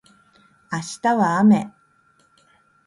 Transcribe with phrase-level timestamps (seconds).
[0.71, 1.71] 明日は雨